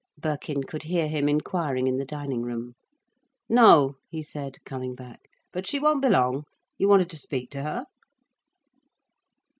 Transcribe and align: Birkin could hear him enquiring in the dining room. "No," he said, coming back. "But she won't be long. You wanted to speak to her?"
Birkin 0.19 0.63
could 0.63 0.81
hear 0.81 1.07
him 1.07 1.29
enquiring 1.29 1.85
in 1.85 1.97
the 1.97 2.07
dining 2.07 2.41
room. 2.41 2.73
"No," 3.47 3.97
he 4.09 4.23
said, 4.23 4.57
coming 4.65 4.95
back. 4.95 5.27
"But 5.53 5.67
she 5.67 5.77
won't 5.77 6.01
be 6.01 6.09
long. 6.09 6.45
You 6.79 6.87
wanted 6.87 7.11
to 7.11 7.17
speak 7.17 7.51
to 7.51 7.61
her?" 7.61 7.85